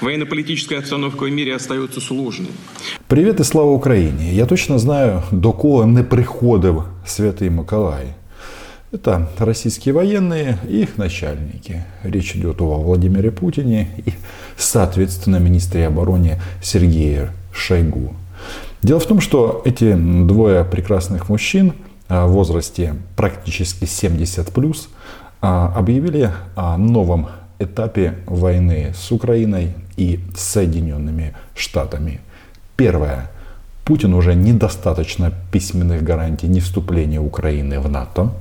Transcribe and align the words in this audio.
Военно-политическая 0.00 0.78
обстановка 0.78 1.24
в 1.24 1.30
мире 1.30 1.56
остается 1.56 2.00
сложной. 2.00 2.50
Привіт 3.06 3.40
і 3.40 3.44
слава 3.44 3.70
Україні! 3.70 4.34
Я 4.34 4.46
точно 4.46 4.78
знаю, 4.78 5.22
до 5.32 5.52
кого 5.52 5.86
не 5.86 6.02
приходив 6.02 6.84
Святий 7.06 7.50
Миколай. 7.50 8.06
Это 8.92 9.26
российские 9.38 9.94
военные 9.94 10.58
и 10.68 10.82
их 10.82 10.98
начальники. 10.98 11.84
Речь 12.04 12.36
идет 12.36 12.60
о 12.60 12.76
Владимире 12.76 13.30
Путине 13.30 13.88
и, 14.06 14.12
соответственно, 14.58 15.38
министре 15.38 15.86
обороны 15.86 16.38
Сергее 16.62 17.30
Шойгу. 17.54 18.14
Дело 18.82 19.00
в 19.00 19.06
том, 19.06 19.20
что 19.20 19.62
эти 19.64 19.94
двое 19.94 20.64
прекрасных 20.64 21.30
мужчин 21.30 21.72
а, 22.08 22.26
в 22.26 22.32
возрасте 22.32 22.94
практически 23.16 23.86
70 23.86 24.52
плюс 24.52 24.90
а, 25.40 25.72
объявили 25.74 26.30
о 26.54 26.76
новом 26.76 27.28
этапе 27.59 28.15
войны 28.25 28.93
с 28.95 29.11
Украиной 29.11 29.73
и 29.95 30.19
с 30.35 30.41
Соединенными 30.41 31.35
Штатами. 31.55 32.21
Первое. 32.75 33.31
Путин 33.85 34.13
уже 34.13 34.35
недостаточно 34.35 35.31
письменных 35.51 36.03
гарантий 36.03 36.47
не 36.47 36.59
вступления 36.59 37.19
Украины 37.19 37.79
в 37.79 37.89
НАТО. 37.89 38.31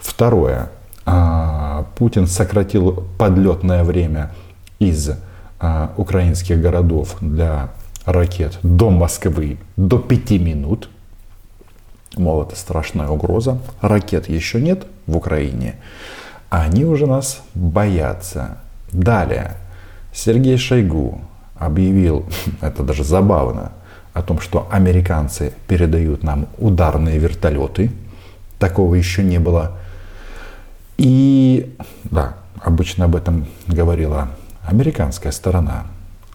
Второе. 0.00 0.70
А, 1.06 1.86
Путин 1.96 2.26
сократил 2.26 3.04
подлетное 3.18 3.84
время 3.84 4.32
из 4.78 5.10
а, 5.60 5.92
украинских 5.96 6.60
городов 6.60 7.16
для 7.20 7.70
ракет 8.04 8.58
до 8.62 8.90
Москвы 8.90 9.58
до 9.76 9.98
5 9.98 10.30
минут. 10.32 10.88
Мол, 12.16 12.42
это 12.42 12.56
страшная 12.56 13.08
угроза. 13.08 13.58
Ракет 13.80 14.28
еще 14.28 14.60
нет 14.60 14.86
в 15.06 15.16
Украине. 15.16 15.76
А 16.52 16.64
они 16.64 16.84
уже 16.84 17.06
нас 17.06 17.40
боятся. 17.54 18.58
Далее. 18.92 19.56
Сергей 20.12 20.58
Шойгу 20.58 21.22
объявил, 21.56 22.26
это 22.60 22.82
даже 22.82 23.04
забавно, 23.04 23.72
о 24.12 24.20
том, 24.20 24.38
что 24.38 24.68
американцы 24.70 25.54
передают 25.66 26.22
нам 26.22 26.46
ударные 26.58 27.16
вертолеты. 27.16 27.90
Такого 28.58 28.96
еще 28.96 29.22
не 29.22 29.38
было. 29.38 29.78
И 30.98 31.74
да, 32.04 32.34
обычно 32.60 33.06
об 33.06 33.16
этом 33.16 33.46
говорила 33.66 34.28
американская 34.62 35.32
сторона. 35.32 35.86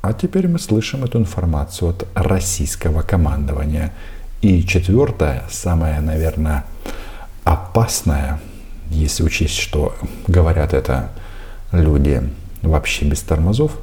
А 0.02 0.14
теперь 0.14 0.48
мы 0.48 0.58
слышим 0.58 1.04
эту 1.04 1.20
информацию 1.20 1.92
от 1.92 2.08
российского 2.16 3.04
командования. 3.04 3.94
И 4.42 4.64
четвертое, 4.64 5.44
самое, 5.48 6.00
наверное, 6.02 6.66
опасное, 7.44 8.40
если 8.90 9.24
учесть, 9.24 9.58
что 9.58 9.96
говорят 10.28 10.74
это 10.74 11.10
люди 11.72 12.22
вообще 12.62 13.06
без 13.06 13.22
тормозов, 13.22 13.78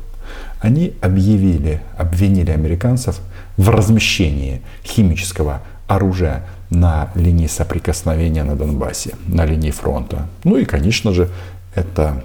они 0.60 0.94
объявили, 1.00 1.82
обвинили 1.96 2.50
американцев 2.50 3.20
в 3.56 3.68
размещении 3.68 4.62
химического 4.82 5.62
оружия 5.86 6.44
на 6.70 7.10
линии 7.14 7.46
соприкосновения 7.46 8.42
на 8.44 8.56
Донбассе, 8.56 9.14
на 9.26 9.44
линии 9.44 9.70
фронта. 9.70 10.26
Ну 10.42 10.56
и, 10.56 10.64
конечно 10.64 11.12
же, 11.12 11.28
это 11.74 12.24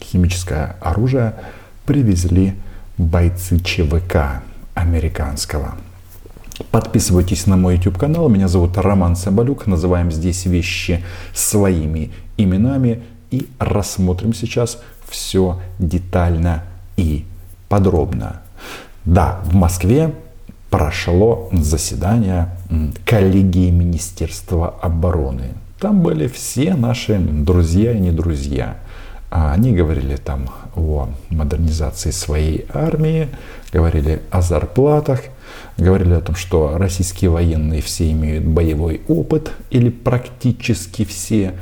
химическое 0.00 0.76
оружие 0.80 1.34
привезли 1.86 2.54
бойцы 2.98 3.58
ЧВК 3.60 4.42
американского. 4.74 5.76
Подписывайтесь 6.70 7.46
на 7.46 7.56
мой 7.56 7.76
YouTube 7.76 7.98
канал. 7.98 8.28
Меня 8.28 8.48
зовут 8.48 8.76
Роман 8.78 9.16
Соболюк. 9.16 9.66
Называем 9.66 10.12
здесь 10.12 10.46
вещи 10.46 11.04
своими 11.32 12.12
именами. 12.36 13.02
И 13.30 13.48
рассмотрим 13.58 14.32
сейчас 14.34 14.80
все 15.08 15.60
детально 15.78 16.62
и 16.96 17.24
подробно. 17.68 18.40
Да, 19.04 19.40
в 19.44 19.54
Москве 19.54 20.14
прошло 20.70 21.48
заседание 21.52 22.48
коллегии 23.04 23.70
Министерства 23.70 24.74
обороны. 24.80 25.54
Там 25.80 26.02
были 26.02 26.28
все 26.28 26.74
наши 26.74 27.18
друзья 27.18 27.92
и 27.92 27.98
не 27.98 28.12
друзья. 28.12 28.76
А 29.30 29.52
они 29.52 29.72
говорили 29.72 30.14
там 30.14 30.48
о 30.76 31.08
модернизации 31.30 32.12
своей 32.12 32.66
армии, 32.72 33.28
говорили 33.72 34.22
о 34.30 34.40
зарплатах, 34.42 35.22
говорили 35.76 36.12
о 36.12 36.20
том, 36.20 36.34
что 36.34 36.76
российские 36.78 37.30
военные 37.30 37.80
все 37.82 38.10
имеют 38.10 38.44
боевой 38.44 39.02
опыт 39.08 39.52
или 39.70 39.90
практически 39.90 41.04
все. 41.04 41.54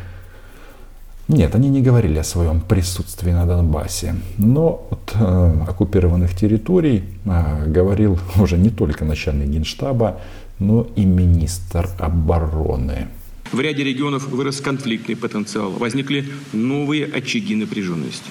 Нет, 1.28 1.54
они 1.54 1.68
не 1.68 1.80
говорили 1.80 2.18
о 2.18 2.24
своем 2.24 2.60
присутствии 2.60 3.30
на 3.30 3.46
Донбассе, 3.46 4.16
но 4.38 4.86
от 4.90 5.12
э, 5.14 5.64
оккупированных 5.68 6.36
территорий 6.36 7.04
э, 7.24 7.66
говорил 7.66 8.18
уже 8.36 8.58
не 8.58 8.70
только 8.70 9.04
начальник 9.04 9.48
генштаба, 9.48 10.20
но 10.58 10.86
и 10.96 11.04
министр 11.04 11.88
обороны. 11.98 13.08
В 13.52 13.60
ряде 13.60 13.84
регионов 13.84 14.28
вырос 14.28 14.60
конфликтный 14.60 15.16
потенциал, 15.16 15.70
возникли 15.70 16.24
новые 16.52 17.06
очаги 17.06 17.54
напряженности. 17.54 18.30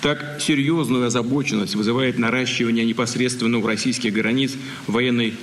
Так, 0.00 0.38
серьезную 0.40 1.06
озабоченность 1.06 1.74
вызывает 1.74 2.18
наращивание 2.18 2.84
непосредственно 2.84 3.58
у 3.58 3.66
российских 3.66 4.12
границ 4.12 4.52
военной 4.86 5.34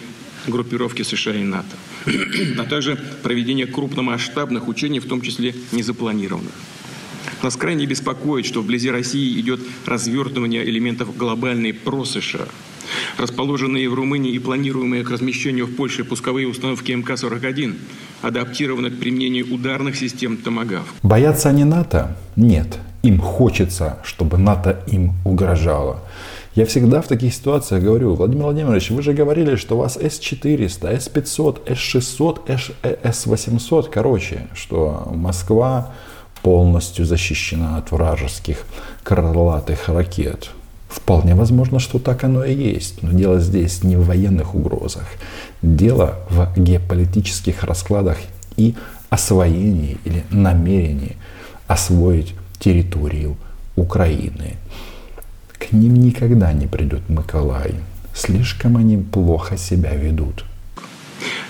группировки 0.47 1.03
США 1.03 1.35
и 1.35 1.43
НАТО, 1.43 1.75
а 2.57 2.63
также 2.63 2.97
проведение 3.23 3.67
крупномасштабных 3.67 4.67
учений, 4.67 4.99
в 4.99 5.05
том 5.05 5.21
числе 5.21 5.53
незапланированных. 5.71 6.51
Нас 7.41 7.55
крайне 7.55 7.85
беспокоит, 7.85 8.45
что 8.45 8.61
вблизи 8.61 8.89
России 8.89 9.39
идет 9.39 9.61
развертывание 9.85 10.67
элементов 10.67 11.15
глобальной 11.15 11.73
про-США. 11.73 12.47
Расположенные 13.17 13.87
в 13.89 13.93
Румынии 13.93 14.33
и 14.33 14.39
планируемые 14.39 15.03
к 15.03 15.11
размещению 15.11 15.67
в 15.67 15.75
Польше 15.75 16.03
пусковые 16.03 16.47
установки 16.47 16.91
МК-41 16.91 17.75
адаптированы 18.21 18.89
к 18.89 18.99
применению 18.99 19.53
ударных 19.53 19.95
систем 19.95 20.37
«Томагав». 20.37 20.93
Боятся 21.03 21.49
они 21.49 21.63
НАТО? 21.63 22.17
Нет. 22.35 22.79
Им 23.01 23.19
хочется, 23.19 23.97
чтобы 24.03 24.37
НАТО 24.37 24.81
им 24.87 25.13
угрожало. 25.23 25.99
Я 26.55 26.65
всегда 26.65 27.01
в 27.01 27.07
таких 27.07 27.33
ситуациях 27.33 27.83
говорю, 27.83 28.15
Владимир 28.15 28.45
Владимирович, 28.45 28.89
вы 28.89 29.01
же 29.01 29.13
говорили, 29.13 29.55
что 29.55 29.75
у 29.75 29.79
вас 29.79 29.95
С-400, 29.95 30.99
С-500, 30.99 31.73
С-600, 31.73 32.73
С-800, 33.03 33.89
короче, 33.89 34.47
что 34.53 35.09
Москва 35.15 35.91
полностью 36.41 37.05
защищена 37.05 37.77
от 37.77 37.91
вражеских 37.91 38.65
крылатых 39.03 39.87
ракет. 39.87 40.49
Вполне 40.89 41.35
возможно, 41.35 41.79
что 41.79 41.99
так 41.99 42.23
оно 42.23 42.43
и 42.43 42.53
есть. 42.53 43.03
Но 43.03 43.11
дело 43.11 43.39
здесь 43.39 43.83
не 43.83 43.95
в 43.95 44.05
военных 44.05 44.55
угрозах. 44.55 45.05
Дело 45.61 46.15
в 46.29 46.51
геополитических 46.57 47.63
раскладах 47.63 48.17
и 48.57 48.75
освоении 49.09 49.97
или 50.03 50.23
намерении 50.31 51.15
освоить 51.67 52.33
территорию 52.59 53.37
Украины. 53.75 54.57
К 55.57 55.71
ним 55.71 55.95
никогда 55.95 56.53
не 56.53 56.67
придет 56.67 57.09
Николай. 57.09 57.75
Слишком 58.13 58.77
они 58.77 58.97
плохо 58.97 59.57
себя 59.57 59.95
ведут. 59.95 60.45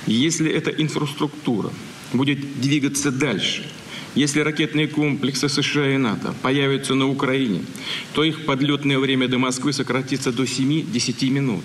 Если 0.05 0.51
эта 0.51 0.71
инфраструктура 0.71 1.69
будет 2.13 2.61
двигаться 2.61 3.11
дальше– 3.11 3.63
если 4.15 4.41
ракетные 4.41 4.87
комплексы 4.87 5.47
США 5.47 5.93
и 5.93 5.97
НАТО 5.97 6.33
появятся 6.41 6.95
на 6.95 7.07
Украине, 7.07 7.61
то 8.13 8.23
их 8.23 8.45
подлетное 8.45 8.97
время 8.97 9.27
до 9.27 9.37
Москвы 9.37 9.71
сократится 9.71 10.31
до 10.31 10.43
7-10 10.43 11.29
минут, 11.29 11.63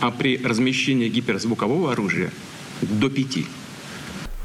а 0.00 0.10
при 0.10 0.36
размещении 0.36 1.08
гиперзвукового 1.08 1.92
оружия– 1.92 2.30
до 2.82 3.08
5. 3.08 3.46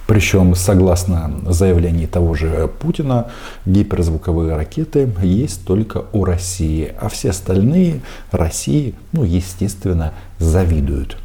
Причем, 0.08 0.54
согласно 0.54 1.42
заявлению 1.52 2.08
того 2.08 2.36
же 2.36 2.70
Путина, 2.80 3.32
гиперзвуковые 3.66 4.56
ракеты 4.56 5.10
есть 5.24 5.66
только 5.66 6.06
у 6.14 6.26
России, 6.26 6.94
а 7.00 7.10
все 7.10 7.32
остальные 7.32 8.02
России, 8.32 8.94
ну, 9.14 9.24
естественно, 9.24 10.14
завидуют. 10.38 11.18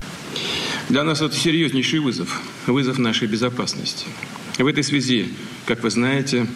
Для 0.88 1.04
нас 1.04 1.20
это 1.20 1.36
серьезнейший 1.36 2.00
вызов, 2.00 2.40
вызов 2.66 2.98
нашей 2.98 3.28
безопасности. 3.28 4.06
В 4.58 4.66
этой 4.66 4.82
связи, 4.82 5.28
как 5.66 5.82
вы 5.82 5.90
знаете, 5.90 6.46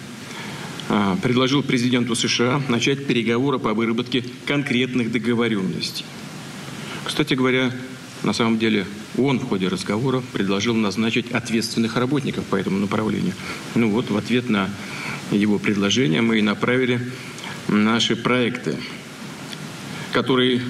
а, 0.88 1.17
предложил 1.23 1.62
президенту 1.62 2.15
США 2.15 2.61
начать 2.69 3.06
переговоры 3.06 3.59
по 3.59 3.75
выработке 3.75 4.25
конкретных 4.47 5.12
договоренностей. 5.12 6.05
Кстати 7.05 7.35
говоря, 7.35 7.71
на 8.25 8.32
самом 8.32 8.59
деле 8.59 8.87
он 9.19 9.38
в 9.38 9.49
ходе 9.49 9.69
разговора 9.69 10.23
предложил 10.32 10.75
назначить 10.75 11.31
ответственных 11.32 11.97
работников 11.97 12.44
по 12.44 12.56
этому 12.56 12.79
направлению. 12.79 13.35
Ну 13.75 13.91
вот, 13.91 14.11
в 14.11 14.17
ответ 14.17 14.49
на 14.49 14.71
его 15.31 15.59
предложение 15.59 16.21
мы 16.21 16.38
и 16.38 16.43
направили 16.43 17.00
наши 17.69 18.17
проекты, 18.17 18.76
которые 20.12 20.61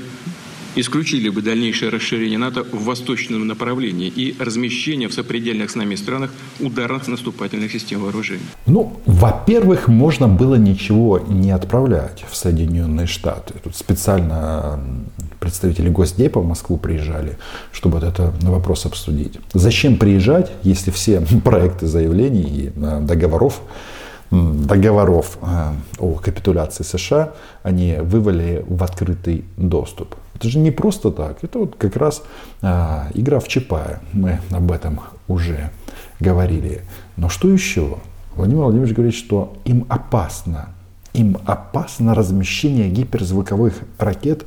исключили 0.76 1.28
бы 1.28 1.42
дальнейшее 1.42 1.90
расширение 1.90 2.38
НАТО 2.38 2.64
в 2.64 2.84
восточном 2.84 3.46
направлении 3.46 4.08
и 4.08 4.34
размещение 4.38 5.08
в 5.08 5.14
сопредельных 5.14 5.70
с 5.70 5.74
нами 5.74 5.94
странах 5.94 6.30
ударных 6.60 7.06
наступательных 7.08 7.72
систем 7.72 8.00
вооружений. 8.00 8.42
Ну, 8.66 9.00
во-первых, 9.06 9.88
можно 9.88 10.28
было 10.28 10.56
ничего 10.56 11.18
не 11.18 11.50
отправлять 11.50 12.24
в 12.30 12.36
Соединенные 12.36 13.06
Штаты. 13.06 13.54
Тут 13.62 13.76
специально 13.76 14.80
представители 15.44 15.90
Госдепа 15.90 16.40
в 16.40 16.46
Москву 16.46 16.78
приезжали, 16.78 17.36
чтобы 17.70 17.98
вот 17.98 18.04
этот 18.04 18.42
вопрос 18.42 18.86
обсудить. 18.86 19.38
Зачем 19.52 19.98
приезжать, 19.98 20.50
если 20.62 20.90
все 20.90 21.20
проекты 21.44 21.86
заявлений 21.86 22.42
и 22.42 22.72
э, 22.74 23.00
договоров 23.02 23.60
договоров 24.30 25.38
э, 25.42 25.72
о 25.98 26.14
капитуляции 26.14 26.82
США 26.82 27.34
они 27.62 27.96
вывели 28.00 28.64
в 28.66 28.82
открытый 28.82 29.44
доступ. 29.56 30.16
Это 30.34 30.48
же 30.48 30.58
не 30.58 30.70
просто 30.70 31.10
так. 31.10 31.44
Это 31.44 31.58
вот 31.60 31.76
как 31.76 31.96
раз 31.96 32.22
а, 32.60 33.08
игра 33.14 33.38
в 33.38 33.46
Чапая. 33.46 34.00
Мы 34.12 34.40
об 34.50 34.72
этом 34.72 35.00
уже 35.28 35.70
говорили. 36.18 36.82
Но 37.16 37.28
что 37.28 37.48
еще? 37.48 37.98
Владимир 38.34 38.64
Владимирович 38.64 38.94
говорит, 38.94 39.14
что 39.14 39.56
им 39.64 39.86
опасно. 39.88 40.70
Им 41.12 41.38
опасно 41.46 42.14
размещение 42.14 42.90
гиперзвуковых 42.90 43.74
ракет 43.98 44.44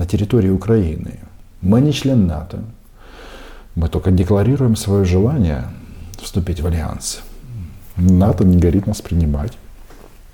на 0.00 0.06
территории 0.06 0.48
Украины. 0.48 1.18
Мы 1.60 1.82
не 1.82 1.92
член 1.92 2.26
НАТО. 2.26 2.60
Мы 3.74 3.88
только 3.90 4.10
декларируем 4.10 4.74
свое 4.74 5.04
желание 5.04 5.64
вступить 6.22 6.62
в 6.62 6.66
альянс. 6.66 7.20
НАТО 7.96 8.46
не 8.46 8.56
горит 8.56 8.86
нас 8.86 9.02
принимать. 9.02 9.58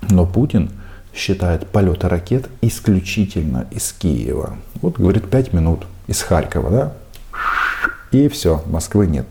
Но 0.09 0.25
Путин 0.25 0.71
считает 1.13 1.67
полеты 1.67 2.07
ракет 2.07 2.49
исключительно 2.61 3.67
из 3.69 3.91
Киева. 3.91 4.55
Вот, 4.81 4.97
говорит, 4.97 5.29
5 5.29 5.51
минут 5.51 5.85
из 6.07 6.21
Харькова, 6.21 6.69
да? 6.71 6.93
И 8.13 8.29
все, 8.29 8.63
Москвы 8.67 9.05
нет. 9.05 9.25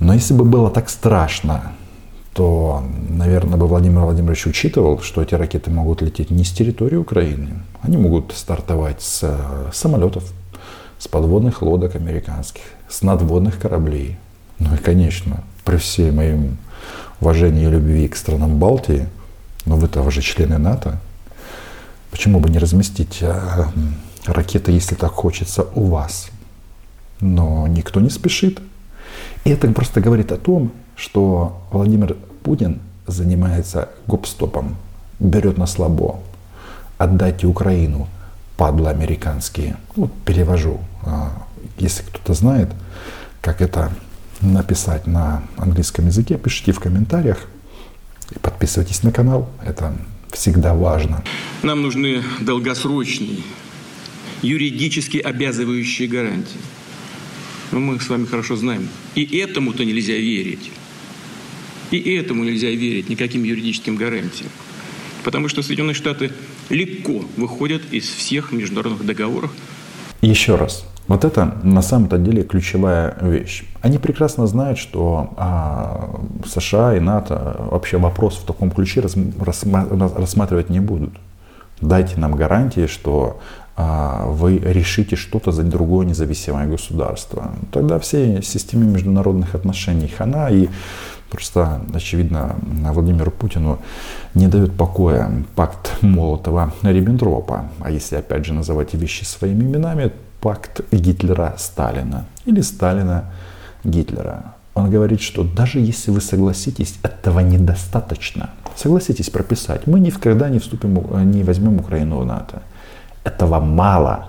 Но 0.00 0.12
если 0.12 0.34
бы 0.34 0.44
было 0.44 0.70
так 0.70 0.90
страшно, 0.90 1.72
то, 2.36 2.84
наверное, 3.08 3.56
бы 3.56 3.66
Владимир 3.66 4.00
Владимирович 4.00 4.46
учитывал, 4.46 5.00
что 5.00 5.22
эти 5.22 5.34
ракеты 5.34 5.70
могут 5.70 6.02
лететь 6.02 6.30
не 6.30 6.44
с 6.44 6.52
территории 6.52 6.96
Украины. 6.96 7.62
Они 7.80 7.96
могут 7.96 8.34
стартовать 8.36 9.00
с 9.00 9.20
э, 9.22 9.70
самолетов, 9.72 10.30
с 10.98 11.08
подводных 11.08 11.62
лодок 11.62 11.96
американских, 11.96 12.60
с 12.90 13.00
надводных 13.00 13.58
кораблей. 13.58 14.18
Ну 14.58 14.74
и, 14.74 14.76
конечно, 14.76 15.44
при 15.64 15.78
всей 15.78 16.10
моем 16.10 16.58
уважении 17.22 17.64
и 17.64 17.70
любви 17.70 18.06
к 18.06 18.16
странам 18.16 18.58
Балтии, 18.58 19.08
но 19.64 19.76
вы 19.76 19.88
тоже 19.88 20.20
члены 20.20 20.58
НАТО, 20.58 21.00
почему 22.10 22.38
бы 22.40 22.50
не 22.50 22.58
разместить 22.58 23.16
э, 23.22 23.64
ракеты, 24.26 24.72
если 24.72 24.94
так 24.94 25.12
хочется, 25.12 25.66
у 25.74 25.84
вас? 25.84 26.28
Но 27.18 27.66
никто 27.66 27.98
не 27.98 28.10
спешит. 28.10 28.60
И 29.44 29.50
это 29.50 29.72
просто 29.72 30.02
говорит 30.02 30.32
о 30.32 30.36
том, 30.36 30.70
что 30.96 31.62
Владимир 31.70 32.16
Путин 32.42 32.80
занимается 33.06 33.90
гопстопом, 34.06 34.76
берет 35.20 35.58
на 35.58 35.66
слабо. 35.66 36.20
Отдайте 36.98 37.46
Украину, 37.46 38.08
падла 38.56 38.90
американские. 38.90 39.76
Ну, 39.94 40.10
перевожу. 40.24 40.80
А, 41.02 41.46
если 41.78 42.02
кто-то 42.02 42.34
знает, 42.34 42.70
как 43.42 43.60
это 43.60 43.92
написать 44.40 45.06
на 45.06 45.42
английском 45.56 46.06
языке, 46.06 46.38
пишите 46.38 46.72
в 46.72 46.80
комментариях. 46.80 47.46
И 48.30 48.38
подписывайтесь 48.38 49.02
на 49.02 49.12
канал. 49.12 49.48
Это 49.64 49.94
всегда 50.32 50.74
важно. 50.74 51.22
Нам 51.62 51.82
нужны 51.82 52.22
долгосрочные, 52.40 53.38
юридически 54.42 55.18
обязывающие 55.18 56.08
гарантии. 56.08 56.60
Но 57.72 57.80
мы 57.80 58.00
с 58.00 58.08
вами 58.08 58.26
хорошо 58.26 58.56
знаем. 58.56 58.88
И 59.14 59.38
этому-то 59.38 59.84
нельзя 59.84 60.14
верить. 60.14 60.72
И 61.90 62.14
этому 62.14 62.44
нельзя 62.44 62.68
верить, 62.68 63.08
никаким 63.08 63.44
юридическим 63.44 63.96
гарантиям. 63.96 64.50
Потому 65.24 65.48
что 65.48 65.62
Соединенные 65.62 65.94
Штаты 65.94 66.30
легко 66.70 67.24
выходят 67.36 67.82
из 67.90 68.04
всех 68.04 68.52
международных 68.52 69.04
договоров. 69.04 69.52
Еще 70.20 70.56
раз, 70.56 70.84
вот 71.08 71.24
это 71.24 71.58
на 71.62 71.82
самом-то 71.82 72.18
деле 72.18 72.42
ключевая 72.42 73.16
вещь. 73.20 73.64
Они 73.80 73.98
прекрасно 73.98 74.46
знают, 74.46 74.78
что 74.78 75.32
а, 75.36 76.20
США 76.44 76.96
и 76.96 77.00
НАТО 77.00 77.66
вообще 77.70 77.98
вопрос 77.98 78.36
в 78.36 78.46
таком 78.46 78.70
ключе 78.70 79.00
рас, 79.00 79.16
рассматривать 79.64 80.70
не 80.70 80.80
будут. 80.80 81.14
Дайте 81.80 82.16
нам 82.16 82.34
гарантии, 82.34 82.86
что 82.86 83.40
а, 83.76 84.26
вы 84.26 84.58
решите 84.58 85.14
что-то 85.14 85.52
за 85.52 85.62
другое 85.62 86.06
независимое 86.06 86.66
государство. 86.66 87.52
Тогда 87.70 87.98
всей 87.98 88.42
системе 88.42 88.86
международных 88.86 89.54
отношений 89.54 90.08
хана 90.08 90.48
и 90.50 90.68
Просто, 91.30 91.80
очевидно, 91.92 92.56
Владимиру 92.92 93.30
Путину 93.30 93.78
не 94.34 94.46
дает 94.46 94.76
покоя 94.76 95.30
пакт 95.54 95.96
Молотова-Риббентропа. 96.02 97.68
А 97.80 97.90
если, 97.90 98.16
опять 98.16 98.46
же, 98.46 98.54
называть 98.54 98.94
вещи 98.94 99.24
своими 99.24 99.64
именами, 99.64 100.12
пакт 100.40 100.80
Гитлера-Сталина 100.92 102.26
или 102.44 102.60
Сталина-Гитлера. 102.60 104.54
Он 104.74 104.90
говорит, 104.90 105.20
что 105.20 105.42
даже 105.42 105.80
если 105.80 106.12
вы 106.12 106.20
согласитесь, 106.20 106.98
этого 107.02 107.40
недостаточно. 107.40 108.50
Согласитесь 108.76 109.30
прописать. 109.30 109.86
Мы 109.86 110.00
никогда 110.00 110.50
не 110.50 110.58
вступим, 110.58 111.30
не 111.32 111.42
возьмем 111.42 111.78
Украину 111.78 112.18
в 112.18 112.26
НАТО. 112.26 112.62
Этого 113.24 113.58
мало. 113.58 114.28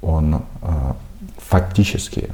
Он 0.00 0.42
э, 0.62 0.92
фактически 1.36 2.30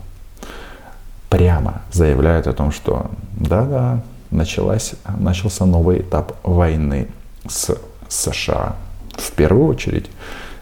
прямо 1.29 1.83
заявляет 1.93 2.47
о 2.47 2.53
том, 2.53 2.73
что 2.73 3.11
да-да, 3.33 4.03
началась, 4.31 4.95
начался 5.19 5.67
новый 5.67 6.01
этап 6.01 6.37
войны 6.43 7.09
с 7.49 7.77
США. 8.09 8.77
В 9.13 9.33
первую 9.33 9.67
очередь 9.67 10.11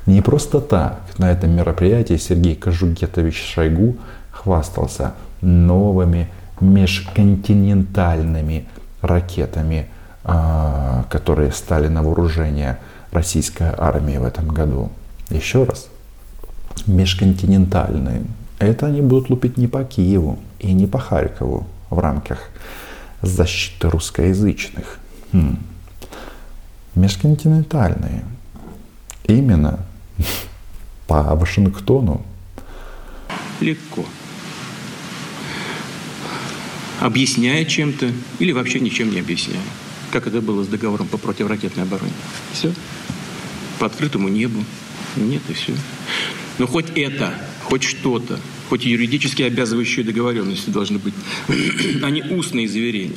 не 0.06 0.22
просто 0.22 0.60
так 0.60 1.00
на 1.18 1.30
этом 1.30 1.50
мероприятии 1.50 2.16
Сергей 2.16 2.54
Кожугетович 2.54 3.42
Шойгу 3.54 3.96
хвастался 4.30 5.14
новыми 5.40 6.28
межконтинентальными 6.60 8.66
ракетами, 9.02 9.88
а, 10.24 11.04
которые 11.10 11.52
стали 11.52 11.88
на 11.88 12.02
вооружение 12.02 12.78
российской 13.10 13.72
армии 13.76 14.16
в 14.16 14.24
этом 14.24 14.48
году. 14.48 14.90
Еще 15.28 15.64
раз, 15.64 15.88
межконтинентальные. 16.86 18.22
Это 18.58 18.86
они 18.86 19.02
будут 19.02 19.28
лупить 19.28 19.56
не 19.56 19.66
по 19.66 19.84
Киеву 19.84 20.38
и 20.58 20.73
не 20.73 20.87
по 20.87 20.99
Харькову 20.99 21.67
в 21.91 21.99
рамках 21.99 22.50
защиты 23.23 23.88
русскоязычных. 23.88 24.99
Хм. 25.32 25.58
Межконтинентальные. 26.94 28.25
Именно 29.25 29.81
по 31.06 31.23
Вашингтону. 31.35 32.25
Легко. 33.60 34.05
Объясняя 37.01 37.65
чем-то 37.65 38.10
или 38.39 38.53
вообще 38.53 38.81
ничем 38.81 39.10
не 39.10 39.20
объясняя. 39.20 39.60
Как 40.13 40.27
это 40.27 40.41
было 40.41 40.65
с 40.65 40.69
договором 40.69 41.08
по 41.08 41.19
противоракетной 41.19 41.82
обороне. 41.82 42.13
Все. 42.53 42.72
По 43.79 43.86
открытому 43.86 44.29
небу. 44.29 44.65
Нет, 45.17 45.43
и 45.48 45.53
все. 45.53 45.75
Но 46.58 46.67
хоть 46.67 46.91
это, 46.96 47.34
хоть 47.65 47.82
что-то, 47.82 48.39
хоть 48.69 48.85
юридически 48.85 49.43
обязывающие 49.43 50.05
договоренности 50.05 50.70
должны 50.70 50.99
быть, 50.99 51.15
а 52.03 52.11
не 52.11 52.23
устные 52.23 52.69
заверения. 52.69 53.17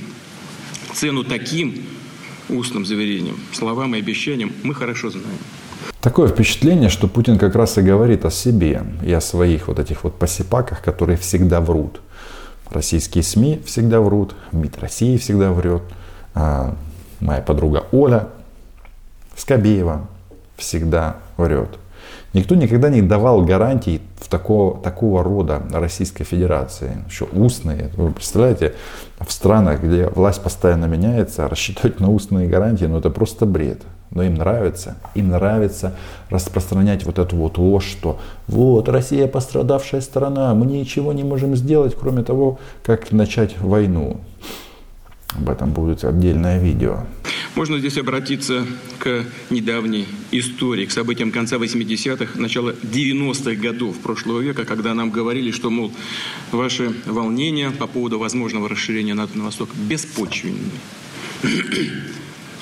Цену 0.93 1.23
таким 1.23 1.83
устным 2.49 2.85
заверениям, 2.85 3.37
словам 3.53 3.95
и 3.95 3.99
обещаниям 3.99 4.51
мы 4.63 4.73
хорошо 4.73 5.09
знаем. 5.09 5.27
Такое 6.01 6.29
впечатление, 6.29 6.89
что 6.89 7.07
Путин 7.07 7.37
как 7.37 7.55
раз 7.55 7.77
и 7.77 7.81
говорит 7.81 8.25
о 8.25 8.31
себе 8.31 8.83
и 9.05 9.11
о 9.11 9.21
своих 9.21 9.67
вот 9.67 9.79
этих 9.79 10.03
вот 10.03 10.17
посипаках, 10.17 10.81
которые 10.81 11.17
всегда 11.17 11.61
врут. 11.61 12.01
Российские 12.69 13.23
СМИ 13.23 13.61
всегда 13.65 13.99
врут, 13.99 14.35
МИД 14.51 14.79
России 14.79 15.17
всегда 15.17 15.51
врет, 15.51 15.81
а 16.35 16.75
моя 17.19 17.41
подруга 17.41 17.85
Оля 17.91 18.29
Скобеева 19.35 20.07
всегда 20.55 21.17
врет. 21.37 21.77
Никто 22.33 22.55
никогда 22.55 22.89
не 22.89 23.01
давал 23.01 23.43
гарантий 23.43 24.01
в 24.19 24.27
такого, 24.27 24.79
такого 24.81 25.23
рода 25.23 25.63
Российской 25.71 26.23
Федерации, 26.23 27.03
еще 27.09 27.25
устные. 27.25 27.89
Вы 27.95 28.11
представляете, 28.11 28.75
в 29.19 29.31
странах, 29.31 29.81
где 29.81 30.07
власть 30.07 30.41
постоянно 30.41 30.85
меняется, 30.85 31.47
рассчитывать 31.47 31.99
на 31.99 32.09
устные 32.09 32.47
гарантии, 32.47 32.85
ну 32.85 32.99
это 32.99 33.09
просто 33.09 33.45
бред. 33.45 33.81
Но 34.11 34.23
им 34.23 34.35
нравится, 34.35 34.95
им 35.13 35.29
нравится 35.29 35.93
распространять 36.29 37.05
вот 37.05 37.19
эту 37.19 37.35
вот 37.35 37.57
ложь, 37.57 37.85
что 37.85 38.19
вот 38.47 38.89
Россия 38.89 39.27
пострадавшая 39.27 40.01
сторона, 40.01 40.53
мы 40.55 40.65
ничего 40.65 41.13
не 41.13 41.23
можем 41.23 41.55
сделать, 41.55 41.95
кроме 41.99 42.23
того, 42.23 42.59
как 42.83 43.11
начать 43.11 43.59
войну. 43.59 44.17
Об 45.37 45.49
этом 45.49 45.71
будет 45.71 46.03
отдельное 46.03 46.57
видео. 46.57 47.01
Можно 47.55 47.79
здесь 47.79 47.97
обратиться 47.97 48.65
к 48.99 49.25
недавней 49.49 50.07
истории, 50.31 50.85
к 50.85 50.91
событиям 50.91 51.31
конца 51.31 51.57
80-х, 51.57 52.39
начала 52.39 52.71
90-х 52.71 53.55
годов 53.55 53.97
прошлого 53.99 54.39
века, 54.39 54.65
когда 54.65 54.93
нам 54.93 55.09
говорили, 55.09 55.51
что, 55.51 55.69
мол, 55.69 55.91
ваши 56.51 56.93
волнения 57.05 57.71
по 57.71 57.87
поводу 57.87 58.19
возможного 58.19 58.69
расширения 58.69 59.13
НАТО 59.13 59.37
на 59.37 59.45
восток 59.45 59.69
беспочвенны. 59.75 60.69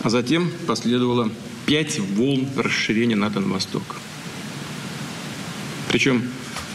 А 0.02 0.10
затем 0.10 0.50
последовало 0.66 1.32
пять 1.66 2.00
волн 2.00 2.48
расширения 2.56 3.16
НАТО 3.16 3.40
на 3.40 3.54
восток. 3.54 3.84
Причем 5.90 6.24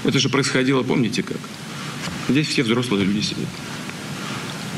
это 0.05 0.19
же 0.19 0.29
происходило, 0.29 0.83
помните 0.83 1.23
как? 1.23 1.39
Здесь 2.29 2.47
все 2.49 2.63
взрослые 2.63 3.05
люди 3.05 3.21
сидят. 3.21 3.49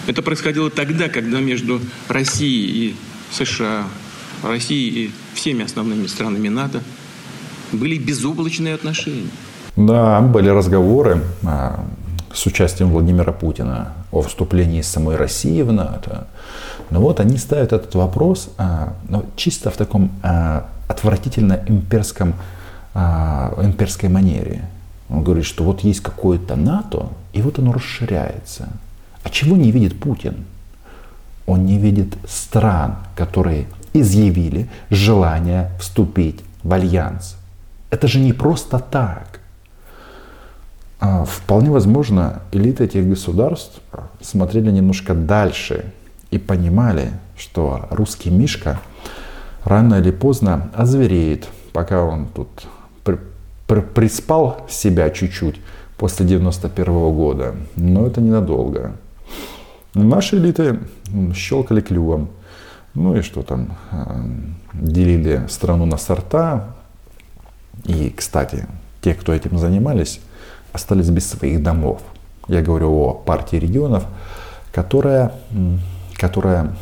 Это 0.06 0.22
происходило 0.22 0.70
тогда, 0.70 1.08
когда 1.08 1.40
между 1.40 1.80
Россией 2.08 2.90
и 2.90 2.94
США, 3.34 3.84
Россией 4.42 5.06
и 5.06 5.10
всеми 5.34 5.64
основными 5.64 6.06
странами 6.06 6.48
НАТО 6.48 6.80
были 7.72 7.98
безоблачные 7.98 8.74
отношения. 8.74 9.30
Да, 9.76 10.20
были 10.20 10.48
разговоры 10.48 11.22
а, 11.44 11.84
с 12.32 12.46
участием 12.46 12.90
Владимира 12.90 13.32
Путина 13.32 13.92
о 14.12 14.22
вступлении 14.22 14.82
самой 14.82 15.16
России 15.16 15.62
в 15.62 15.72
НАТО. 15.72 16.28
Но 16.90 17.00
вот 17.00 17.18
они 17.18 17.38
ставят 17.38 17.72
этот 17.72 17.94
вопрос 17.94 18.50
а, 18.56 18.94
ну, 19.08 19.24
чисто 19.36 19.70
в 19.70 19.76
таком 19.76 20.12
а, 20.22 20.68
отвратительно 20.88 21.60
имперском, 21.66 22.34
имперской 22.94 24.08
манере. 24.08 24.68
Он 25.08 25.24
говорит, 25.24 25.46
что 25.46 25.64
вот 25.64 25.80
есть 25.80 26.00
какое-то 26.00 26.54
НАТО, 26.54 27.08
и 27.32 27.42
вот 27.42 27.58
оно 27.58 27.72
расширяется. 27.72 28.68
А 29.24 29.30
чего 29.30 29.56
не 29.56 29.72
видит 29.72 29.98
Путин? 29.98 30.44
Он 31.46 31.64
не 31.66 31.78
видит 31.78 32.16
стран, 32.26 32.96
которые 33.16 33.66
изъявили 33.92 34.68
желание 34.90 35.70
вступить 35.78 36.40
в 36.62 36.72
альянс. 36.72 37.36
Это 37.90 38.08
же 38.08 38.18
не 38.18 38.32
просто 38.32 38.78
так. 38.78 39.40
А 41.00 41.24
вполне 41.24 41.70
возможно, 41.70 42.40
элиты 42.50 42.84
этих 42.84 43.06
государств 43.06 43.80
смотрели 44.20 44.70
немножко 44.70 45.14
дальше 45.14 45.92
и 46.30 46.38
понимали, 46.38 47.10
что 47.36 47.86
русский 47.90 48.30
Мишка 48.30 48.80
рано 49.64 49.96
или 49.96 50.10
поздно 50.10 50.70
озвереет, 50.74 51.48
пока 51.72 52.02
он 52.02 52.26
тут 52.26 52.48
при, 53.04 53.18
при, 53.66 53.80
приспал 53.80 54.66
себя 54.68 55.10
чуть-чуть 55.10 55.60
после 55.98 56.26
91 56.26 56.84
года. 57.14 57.54
Но 57.76 58.06
это 58.06 58.20
ненадолго. 58.20 58.92
Наши 59.94 60.36
элиты 60.36 60.80
щелкали 61.34 61.80
клювом. 61.80 62.30
Ну 62.94 63.16
и 63.16 63.22
что 63.22 63.42
там, 63.42 63.76
э, 63.90 64.24
делили 64.72 65.46
страну 65.48 65.86
на 65.86 65.96
сорта. 65.96 66.74
И, 67.84 68.10
кстати, 68.10 68.66
те, 69.00 69.14
кто 69.14 69.32
этим 69.32 69.58
занимались, 69.58 70.20
остались 70.72 71.10
без 71.10 71.26
своих 71.26 71.62
домов. 71.62 72.02
Я 72.48 72.62
говорю 72.62 72.90
о 72.92 73.12
партии 73.14 73.56
регионов, 73.56 74.04
которая, 74.72 75.32
которая 76.14 76.76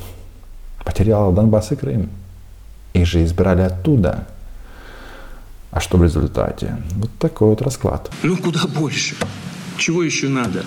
потеряла 0.84 1.32
Донбасс 1.32 1.72
и 1.72 1.76
Крым. 1.76 2.10
Их 2.94 3.06
же 3.06 3.24
избирали 3.24 3.62
оттуда. 3.62 4.26
А 5.70 5.80
что 5.80 5.96
в 5.96 6.02
результате? 6.02 6.76
Вот 6.96 7.10
такой 7.18 7.48
вот 7.48 7.62
расклад. 7.62 8.10
Ну, 8.22 8.36
куда 8.36 8.66
больше. 8.66 9.16
Чего 9.78 10.02
еще 10.02 10.28
надо? 10.28 10.64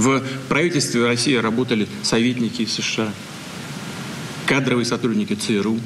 В 0.00 0.22
правительстве 0.48 1.06
России 1.06 1.34
работали 1.34 1.86
советники 2.02 2.62
из 2.62 2.72
США, 2.72 3.12
кадровые 4.46 4.86
сотрудники 4.86 5.34
ЦРУ 5.34 5.78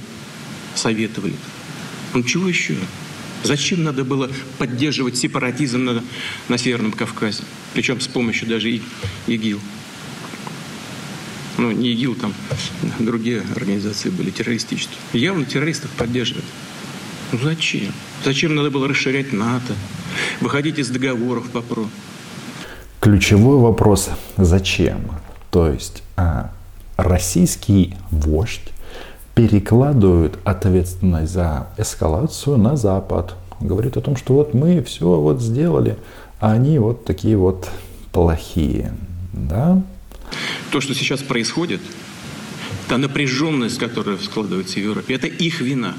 советовали. 0.76 1.34
Ну 2.12 2.22
чего 2.22 2.48
еще? 2.48 2.76
Зачем 3.42 3.82
надо 3.82 4.04
было 4.04 4.30
поддерживать 4.58 5.16
сепаратизм 5.16 5.82
на, 5.82 6.04
на 6.46 6.58
Северном 6.58 6.92
Кавказе? 6.92 7.42
Причем 7.72 8.00
с 8.00 8.06
помощью 8.06 8.46
даже 8.46 8.70
и 8.70 8.82
ИГИЛ. 9.26 9.58
Ну, 11.58 11.72
не 11.72 11.90
ИГИЛ, 11.94 12.14
там 12.14 12.34
другие 13.00 13.42
организации 13.56 14.10
были 14.10 14.30
террористические. 14.30 14.96
Явно 15.12 15.44
террористов 15.44 15.90
поддерживают. 15.90 16.46
Ну 17.32 17.40
зачем? 17.42 17.92
Зачем 18.24 18.54
надо 18.54 18.70
было 18.70 18.86
расширять 18.86 19.32
НАТО, 19.32 19.74
выходить 20.40 20.78
из 20.78 20.88
договоров 20.88 21.50
по 21.50 21.62
ПРО? 21.62 21.90
Ключевой 23.04 23.58
вопрос– 23.58 24.08
зачем? 24.38 25.10
То 25.50 25.68
есть 25.68 26.02
а, 26.16 26.50
российский 26.96 27.96
вождь 28.10 28.72
перекладывает 29.34 30.38
ответственность 30.44 31.30
за 31.30 31.68
эскалацию 31.76 32.56
на 32.56 32.76
Запад. 32.76 33.34
Говорит 33.60 33.98
о 33.98 34.00
том, 34.00 34.16
что 34.16 34.32
вот 34.32 34.54
мы 34.54 34.82
все 34.82 35.20
вот 35.20 35.42
сделали, 35.42 35.98
а 36.40 36.52
они 36.52 36.78
вот 36.78 37.04
такие 37.04 37.36
вот 37.36 37.68
плохие. 38.10 38.94
Да? 39.34 39.82
То, 40.70 40.80
что 40.80 40.94
сейчас 40.94 41.22
происходит, 41.22 41.82
та 42.88 42.96
напряженность, 42.96 43.78
которая 43.78 44.16
складывается 44.16 44.76
в 44.76 44.82
Европе, 44.82 45.16
это 45.16 45.26
их 45.26 45.60
вина. 45.60 45.92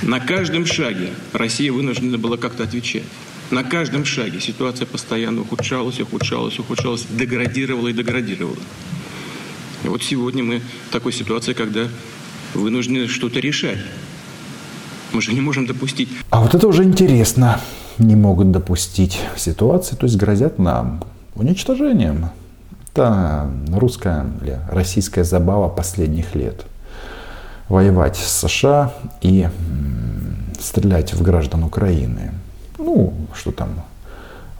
На 0.00 0.20
каждом 0.20 0.64
шаге 0.64 1.10
Россия 1.32 1.72
вынуждена 1.72 2.18
была 2.18 2.36
как-то 2.36 2.62
отвечать. 2.62 3.02
На 3.50 3.62
каждом 3.62 4.04
шаге 4.04 4.40
ситуация 4.40 4.86
постоянно 4.86 5.42
ухудшалась, 5.42 6.00
ухудшалась, 6.00 6.58
ухудшалась, 6.58 7.06
деградировала 7.10 7.88
и 7.88 7.92
деградировала. 7.92 8.56
И 9.84 9.88
вот 9.88 10.02
сегодня 10.02 10.42
мы 10.42 10.60
в 10.88 10.92
такой 10.92 11.12
ситуации, 11.12 11.52
когда 11.52 11.88
вынуждены 12.54 13.06
что-то 13.06 13.40
решать. 13.40 13.78
Мы 15.12 15.20
же 15.20 15.32
не 15.34 15.40
можем 15.40 15.66
допустить. 15.66 16.08
А 16.30 16.40
вот 16.40 16.54
это 16.54 16.66
уже 16.66 16.84
интересно. 16.84 17.60
Не 17.98 18.16
могут 18.16 18.50
допустить 18.50 19.20
ситуации, 19.36 19.94
то 19.94 20.06
есть 20.06 20.16
грозят 20.16 20.58
нам 20.58 21.04
уничтожением. 21.34 22.30
Это 22.90 23.50
русская 23.72 24.26
или 24.42 24.58
российская 24.70 25.24
забава 25.24 25.68
последних 25.68 26.34
лет. 26.34 26.64
Воевать 27.68 28.16
с 28.16 28.46
США 28.46 28.94
и 29.20 29.48
стрелять 30.58 31.12
в 31.12 31.22
граждан 31.22 31.62
Украины 31.64 32.32
ну, 32.94 33.12
что 33.34 33.50
там, 33.50 33.82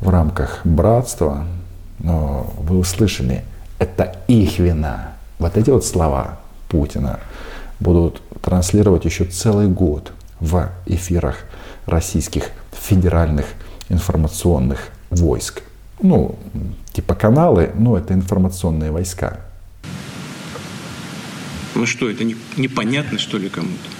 в 0.00 0.08
рамках 0.08 0.60
братства, 0.64 1.46
но 2.00 2.52
вы 2.58 2.78
услышали, 2.78 3.44
это 3.78 4.16
их 4.26 4.58
вина. 4.58 5.12
Вот 5.38 5.56
эти 5.56 5.70
вот 5.70 5.84
слова 5.84 6.40
Путина 6.68 7.20
будут 7.80 8.20
транслировать 8.42 9.04
еще 9.04 9.24
целый 9.24 9.68
год 9.68 10.12
в 10.40 10.68
эфирах 10.86 11.36
российских 11.86 12.50
федеральных 12.72 13.46
информационных 13.88 14.88
войск. 15.10 15.62
Ну, 16.02 16.36
типа 16.92 17.14
каналы, 17.14 17.70
но 17.74 17.96
это 17.96 18.14
информационные 18.14 18.90
войска. 18.90 19.40
Ну 21.74 21.86
что, 21.86 22.10
это 22.10 22.24
не, 22.24 22.36
непонятно, 22.56 23.18
что 23.18 23.38
ли, 23.38 23.48
кому-то? 23.48 23.93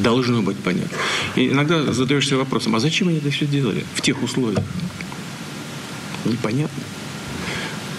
Должно 0.00 0.42
быть 0.42 0.56
понятно. 0.58 0.96
И 1.36 1.48
иногда 1.48 1.92
задаешься 1.92 2.36
вопросом, 2.36 2.74
а 2.76 2.80
зачем 2.80 3.08
они 3.08 3.18
это 3.18 3.30
все 3.30 3.46
делали 3.46 3.84
в 3.94 4.00
тех 4.00 4.22
условиях? 4.22 4.64
Непонятно. 6.24 6.82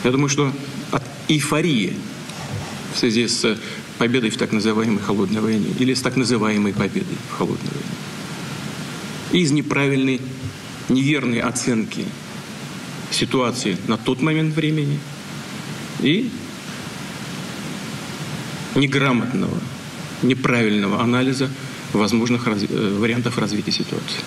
Я 0.03 0.11
думаю, 0.11 0.29
что 0.29 0.51
от 0.91 1.03
эйфории 1.27 1.93
в 2.93 2.99
связи 2.99 3.27
с 3.27 3.57
победой 3.97 4.29
в 4.29 4.37
так 4.37 4.51
называемой 4.51 4.99
холодной 4.99 5.41
войне 5.41 5.67
или 5.79 5.93
с 5.93 6.01
так 6.01 6.15
называемой 6.15 6.73
победой 6.73 7.17
в 7.29 7.37
холодной 7.37 7.69
войне, 7.71 9.43
из 9.43 9.51
неправильной, 9.51 10.21
неверной 10.89 11.41
оценки 11.41 12.05
ситуации 13.11 13.77
на 13.87 13.97
тот 13.97 14.21
момент 14.21 14.55
времени 14.55 14.99
и 16.01 16.31
неграмотного, 18.75 19.57
неправильного 20.21 21.01
анализа 21.01 21.49
возможных 21.93 22.47
раз... 22.47 22.63
Э, 22.69 22.97
вариантов 22.99 23.37
развития 23.37 23.71
ситуации. 23.71 24.21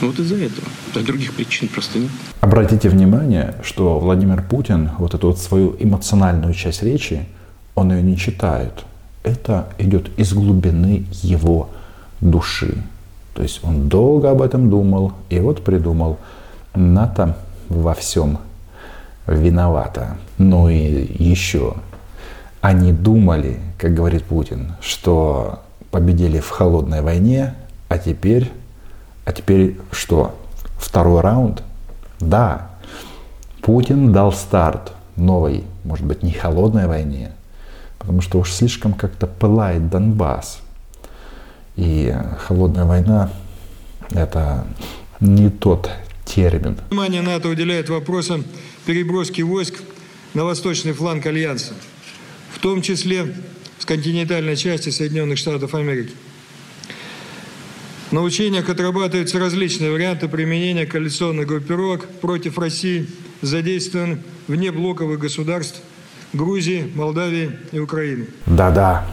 Вот 0.00 0.18
из-за 0.18 0.36
этого. 0.36 0.68
Да, 0.94 1.00
других 1.00 1.34
причин 1.34 1.68
просто 1.68 1.98
нет. 1.98 2.10
Обратите 2.40 2.88
внимание, 2.88 3.56
что 3.62 3.98
Владимир 3.98 4.42
Путин 4.42 4.90
вот 4.98 5.14
эту 5.14 5.28
вот 5.28 5.38
свою 5.38 5.74
эмоциональную 5.78 6.54
часть 6.54 6.82
речи, 6.82 7.26
он 7.74 7.92
ее 7.92 8.02
не 8.02 8.16
читает. 8.16 8.84
Это 9.24 9.68
идет 9.78 10.10
из 10.16 10.32
глубины 10.32 11.06
его 11.22 11.70
души. 12.20 12.82
То 13.34 13.42
есть 13.42 13.60
он 13.62 13.88
долго 13.88 14.30
об 14.30 14.42
этом 14.42 14.70
думал 14.70 15.12
и 15.30 15.38
вот 15.40 15.64
придумал. 15.64 16.18
НАТО 16.74 17.36
во 17.68 17.94
всем 17.94 18.38
виновата. 19.26 20.16
Ну 20.38 20.68
и 20.68 21.06
еще. 21.22 21.74
Они 22.60 22.92
думали, 22.92 23.60
как 23.78 23.94
говорит 23.94 24.24
Путин, 24.24 24.72
что 24.80 25.60
победили 25.98 26.38
в 26.38 26.48
холодной 26.48 27.02
войне, 27.02 27.54
а 27.88 27.98
теперь, 27.98 28.52
а 29.24 29.32
теперь 29.32 29.78
что? 29.90 30.38
Второй 30.78 31.22
раунд? 31.22 31.62
Да, 32.20 32.70
Путин 33.62 34.12
дал 34.12 34.32
старт 34.32 34.92
новой 35.16 35.64
может 35.88 36.04
быть, 36.04 36.22
не 36.22 36.32
холодной 36.32 36.86
войне, 36.86 37.32
потому 37.98 38.20
что 38.20 38.38
уж 38.38 38.52
слишком 38.52 38.92
как-то 38.92 39.26
пылает 39.26 39.88
Донбасс. 39.88 40.60
И 41.76 42.14
холодная 42.46 42.84
война– 42.84 43.30
это 44.10 44.66
не 45.18 45.48
тот 45.48 45.90
термин. 46.26 46.76
Внимание 46.90 47.22
НАТО 47.22 47.48
уделяет 47.48 47.88
вопросам 47.88 48.44
переброски 48.84 49.40
войск 49.40 49.76
на 50.34 50.44
восточный 50.44 50.92
фланг 50.92 51.24
Альянса, 51.24 51.72
в 52.52 52.58
том 52.58 52.82
числе 52.82 53.34
континентальной 53.88 54.54
части 54.54 54.90
Соединенных 54.90 55.38
Штатов 55.38 55.74
Америки. 55.74 56.12
На 58.10 58.20
учениях 58.20 58.68
отрабатываются 58.68 59.38
различные 59.38 59.90
варианты 59.90 60.28
применения 60.28 60.84
коалиционных 60.84 61.46
группировок 61.46 62.06
против 62.20 62.58
России, 62.58 63.06
задействованных 63.40 64.18
вне 64.46 64.72
блоковых 64.72 65.18
государств 65.18 65.80
Грузии, 66.34 66.92
Молдавии 66.94 67.52
и 67.72 67.78
Украины. 67.78 68.26
Да-да, 68.44 69.06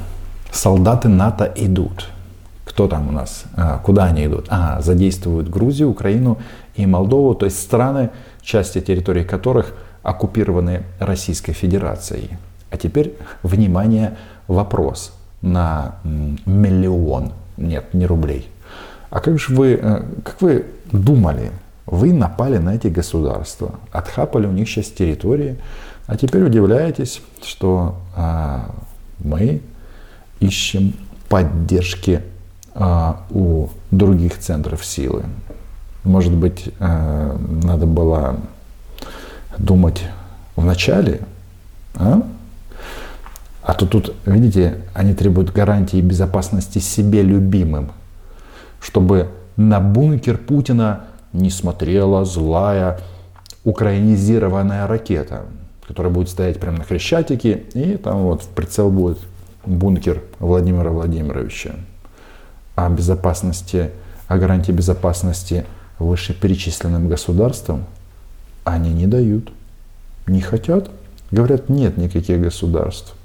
солдаты 0.52 1.08
НАТО 1.08 1.54
идут. 1.56 2.10
Кто 2.66 2.90
там 2.90 3.08
у 3.08 3.12
нас? 3.14 3.46
А, 3.56 3.78
куда 3.78 4.06
они 4.06 4.26
идут? 4.26 4.48
А, 4.50 4.82
задействуют 4.82 5.50
Грузию, 5.50 5.90
Украину 5.90 6.38
и 6.76 6.86
Молдову, 6.86 7.34
то 7.34 7.46
есть 7.46 7.62
страны, 7.62 8.10
части 8.42 8.82
территории 8.82 9.24
которых 9.24 9.74
оккупированы 10.04 10.84
Российской 11.00 11.54
Федерацией. 11.54 12.32
А 12.72 12.78
теперь, 12.78 13.16
внимание, 13.42 14.18
вопрос 14.48 15.14
на 15.42 15.96
миллион, 16.04 17.34
нет, 17.58 17.94
не 17.94 18.06
рублей. 18.06 18.50
А 19.10 19.20
как 19.20 19.40
же 19.40 19.54
вы, 19.54 19.80
э, 19.82 20.04
как 20.24 20.42
вы 20.42 20.66
думали, 20.92 21.52
вы 21.86 22.14
напали 22.14 22.58
на 22.58 22.76
эти 22.76 22.88
государства, 22.88 23.76
отхапали 23.92 24.48
у 24.48 24.52
них 24.52 24.68
сейчас 24.68 24.88
территории, 24.88 25.58
а 26.08 26.18
теперь 26.18 26.44
удивляетесь, 26.44 27.22
что 27.44 27.96
а, 28.16 28.72
мы 29.20 29.62
ищем 30.40 30.94
поддержки 31.30 32.22
а, 32.74 33.22
у 33.30 33.70
других 33.92 34.38
центров 34.40 34.86
силы. 34.86 35.24
Может 36.04 36.34
быть, 36.34 36.70
а, 36.80 37.38
надо 37.64 37.86
было 37.86 38.38
думать 39.58 40.04
в 40.56 40.64
начале, 40.64 41.22
а? 41.96 42.22
А 43.66 43.74
то 43.74 43.88
тут, 43.88 44.14
видите, 44.28 44.82
они 44.94 45.16
требуют 45.16 45.52
гарантии 45.52 46.00
безопасности 46.00 46.78
себе 46.78 47.24
любимым, 47.24 47.92
чтобы 48.80 49.30
на 49.58 49.80
бункер 49.80 50.38
Путина 50.38 51.06
не 51.34 51.50
смотрела 51.50 52.26
злая 52.26 53.00
украинизированная 53.64 54.86
ракета, 54.86 55.46
которая 55.88 56.14
будет 56.14 56.30
стоять 56.30 56.60
прямо 56.60 56.78
на 56.78 56.84
Хрещатике, 56.84 57.64
и 57.74 57.98
там 57.98 58.22
вот 58.22 58.44
в 58.44 58.50
прицел 58.50 58.92
будет 58.92 59.18
бункер 59.66 60.22
Владимира 60.38 60.92
Владимировича. 60.92 61.72
О 62.76 62.88
безопасности, 62.90 63.90
о 64.28 64.38
гарантии 64.38 64.74
безопасности 64.74 65.66
вышеперечисленным 65.98 67.10
государствам 67.10 67.86
они 68.64 68.94
не 68.94 69.08
дают. 69.08 69.52
Не 70.28 70.42
хотят. 70.42 70.92
Говорят, 71.32 71.68
нет 71.68 71.98
никаких 71.98 72.40
государств. 72.42 73.16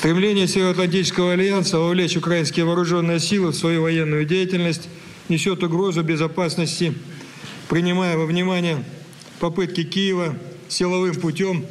Стремление 0.00 0.48
Североатлантического 0.48 1.32
альянса 1.34 1.78
вовлечь 1.78 2.16
украинские 2.16 2.64
вооруженные 2.64 3.20
силы 3.20 3.50
в 3.50 3.54
свою 3.54 3.82
военную 3.82 4.24
деятельность 4.24 4.88
несет 5.28 5.62
угрозу 5.62 6.02
безопасности, 6.02 6.94
принимая 7.68 8.16
во 8.16 8.24
внимание 8.24 8.78
попытки 9.40 9.84
Киева 9.84 10.36
силовым 10.68 11.14
путем 11.16 11.66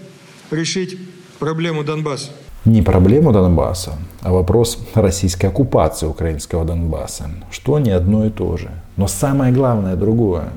решить 0.51 0.99
проблему 1.39 1.83
Донбасса. 1.83 2.29
Не 2.65 2.83
проблему 2.83 3.31
Донбасса, 3.31 3.97
а 4.21 4.31
вопрос 4.31 4.77
российской 4.93 5.47
оккупации 5.47 6.05
украинского 6.05 6.63
Донбасса, 6.65 7.31
что 7.49 7.79
не 7.79 7.89
одно 7.89 8.27
и 8.27 8.29
то 8.29 8.57
же. 8.57 8.69
Но 8.95 9.07
самое 9.07 9.51
главное 9.51 9.95
другое. 9.95 10.49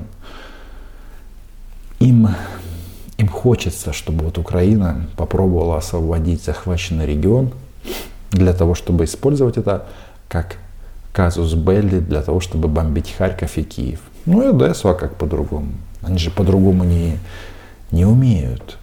Им, 1.99 2.27
им 3.23 3.29
хочется, 3.29 3.93
чтобы 3.93 4.25
вот 4.25 4.37
Украина 4.37 5.07
попробовала 5.15 5.77
освободить 5.77 6.43
захваченный 6.43 7.05
регион 7.05 7.51
для 8.31 8.53
того, 8.53 8.75
чтобы 8.75 9.05
использовать 9.05 9.57
это 9.57 9.85
как 10.27 10.57
казус 11.13 11.53
Белли 11.53 11.99
для 11.99 12.21
того, 12.21 12.39
чтобы 12.39 12.67
бомбить 12.67 13.13
Харьков 13.17 13.57
и 13.57 13.63
Киев. 13.63 13.99
Ну 14.25 14.41
и 14.41 14.47
Одессу, 14.47 14.89
а 14.89 14.93
как 14.93 15.15
по-другому? 15.15 15.73
Они 16.01 16.17
же 16.17 16.31
по-другому 16.31 16.83
не, 16.83 17.17
не 17.91 18.05
умеют. 18.05 18.77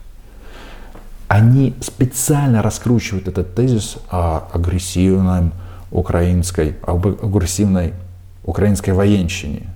Они 1.28 1.74
специально 1.80 2.62
раскручивают 2.62 3.28
этот 3.28 3.54
тезис 3.54 3.96
о 4.10 4.48
агрессивной 4.52 5.50
украинской, 5.90 6.76
об 6.86 7.06
агрессивной 7.06 7.92
украинской 8.44 8.90
военщине. 8.90 9.68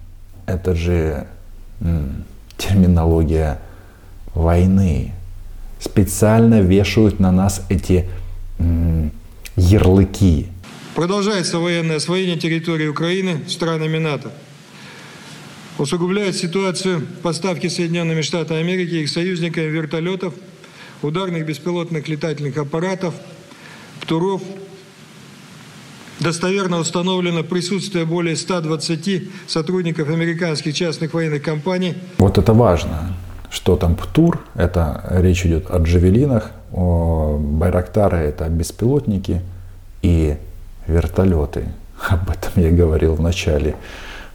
Это 0.47 0.75
же 0.75 1.27
м, 1.81 2.25
терминология 2.57 3.59
войны. 4.35 5.13
Специально 5.81 6.61
вешают 6.61 7.21
на 7.21 7.31
нас 7.33 7.63
эти 7.69 8.07
м, 8.59 9.11
ярлыки. 9.57 10.49
Продолжается 10.95 11.59
военное 11.59 11.97
освоение 11.97 12.37
территории 12.37 12.87
Украины 12.87 13.41
странами 13.49 13.99
НАТО– 13.99 14.31
усугубляет 15.79 16.37
ситуацию 16.37 17.07
поставки 17.23 17.69
Соединенными 17.69 18.23
Штатами 18.23 18.61
Америки 18.61 18.95
и 18.95 19.03
их 19.03 19.09
союзниками 19.09 19.67
вертолетов, 19.67 20.35
ударных 21.03 21.47
беспилотных 21.47 22.09
летательных 22.09 22.57
аппаратов, 22.57 23.15
птуров. 24.01 24.43
Достоверно 26.21 26.79
установлено 26.79 27.43
присутствие 27.43 28.05
более 28.05 28.37
120 28.37 29.29
сотрудников 29.49 30.09
американских 30.09 30.75
частных 30.75 31.13
военных 31.13 31.43
компаний. 31.43 31.95
Вот 32.19 32.39
это 32.39 32.53
важно, 32.53 33.17
что 33.55 33.77
там 33.77 33.95
ПТУР, 33.95 34.41
это 34.57 35.05
речь 35.11 35.47
идет 35.47 35.71
о 35.71 35.79
джавелинах, 35.79 36.51
о 36.73 37.39
Байрактары 37.39 38.17
это 38.17 38.49
беспилотники 38.49 39.43
и 40.03 40.37
вертолеты. 40.89 41.69
Об 42.09 42.31
этом 42.31 42.51
я 42.57 42.73
говорил 42.73 43.15
в 43.15 43.21
начале. 43.21 43.77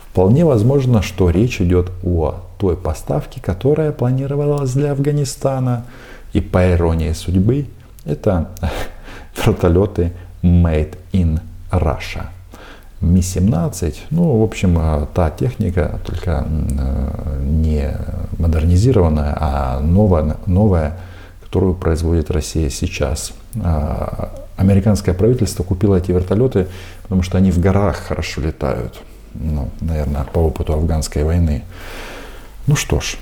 Вполне 0.10 0.45
возможно, 0.45 1.01
что 1.01 1.29
речь 1.29 1.60
идет 1.60 1.91
о 2.01 2.36
той 2.58 2.77
поставке, 2.77 3.41
которая 3.41 3.91
планировалась 3.91 4.71
для 4.71 4.93
Афганистана. 4.93 5.86
И 6.32 6.39
по 6.39 6.71
иронии 6.71 7.12
судьбы, 7.12 7.67
это 8.05 8.49
вертолеты 9.45 10.13
Made 10.41 10.97
in 11.12 11.41
Russia. 11.71 12.27
Ми-17, 13.01 13.95
ну, 14.09 14.39
в 14.39 14.43
общем, 14.43 15.07
та 15.13 15.29
техника, 15.29 15.99
только 16.05 16.45
не 17.41 17.95
модернизированная, 18.38 19.38
а 19.39 19.79
новая, 19.79 20.38
новая, 20.45 20.97
которую 21.41 21.75
производит 21.75 22.29
Россия 22.29 22.69
сейчас. 22.69 23.33
А, 23.63 24.31
американское 24.57 25.15
правительство 25.15 25.63
купило 25.63 25.95
эти 25.95 26.12
вертолеты, 26.12 26.67
потому 27.03 27.23
что 27.23 27.38
они 27.38 27.51
в 27.51 27.59
горах 27.59 27.95
хорошо 27.95 28.41
летают 28.41 29.01
ну, 29.33 29.71
наверное, 29.81 30.23
по 30.23 30.39
опыту 30.39 30.73
афганской 30.73 31.23
войны. 31.23 31.63
Ну 32.67 32.75
что 32.75 32.99
ж, 32.99 33.17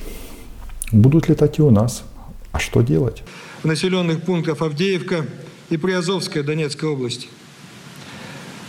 будут 0.92 1.30
летать 1.30 1.60
и 1.60 1.62
у 1.62 1.70
нас. 1.70 2.04
А 2.52 2.60
что 2.60 2.82
делать? 2.82 3.24
В 3.64 3.66
населенных 3.66 4.24
пунктах 4.24 4.62
Авдеевка 4.62 5.26
и 5.70 5.78
Приазовская 5.78 6.44
Донецкой 6.44 6.90
области. 6.90 7.28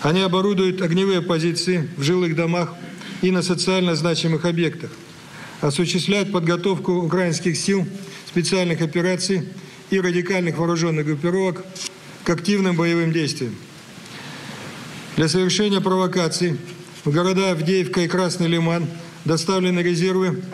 Они 0.02 0.20
оборудуют 0.20 0.80
огневые 0.80 1.22
позиции 1.22 1.88
в 1.96 2.02
жилых 2.02 2.36
домах 2.36 2.74
и 3.20 3.30
на 3.30 3.42
социально 3.42 3.96
значимых 3.96 4.44
объектах, 4.44 4.90
осуществляют 5.60 6.30
подготовку 6.30 6.92
украинских 6.92 7.56
сил, 7.56 7.86
специальных 8.28 8.80
операций 8.80 9.48
и 9.90 10.00
радикальных 10.00 10.58
вооруженных 10.58 11.06
группировок 11.06 11.64
к 12.22 12.30
активным 12.30 12.76
боевым 12.76 13.12
действиям. 13.12 13.56
Для 15.16 15.28
совершения 15.28 15.80
провокаций 15.80 16.56
в 17.04 17.10
города 17.10 17.50
Авдеевка 17.50 18.02
и 18.02 18.08
Красный 18.08 18.46
Лиман 18.46 18.86
доставлены 19.24 19.80
резервы 19.80 20.44